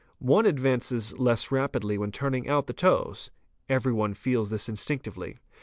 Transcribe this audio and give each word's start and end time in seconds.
One 0.17 0.47
advances 0.47 1.13
less 1.19 1.51
rapidly 1.51 1.95
when 1.95 2.11
turning 2.11 2.49
out 2.49 2.65
the 2.65 2.73
toes; 2.73 3.29
every 3.69 3.93
one 3.93 4.15
feels 4.15 4.49
this 4.49 4.67
instinctively. 4.67 5.37